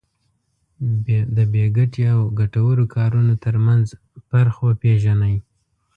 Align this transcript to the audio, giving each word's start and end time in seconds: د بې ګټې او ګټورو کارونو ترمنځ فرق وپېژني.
د 1.35 1.37
بې 1.51 1.65
ګټې 1.77 2.03
او 2.13 2.21
ګټورو 2.39 2.83
کارونو 2.95 3.33
ترمنځ 3.43 3.85
فرق 4.27 4.55
وپېژني. 4.67 5.35